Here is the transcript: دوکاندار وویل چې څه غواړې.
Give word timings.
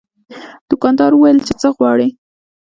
دوکاندار 0.69 1.11
وویل 1.13 1.37
چې 1.47 1.53
څه 1.61 1.67
غواړې. 1.77 2.07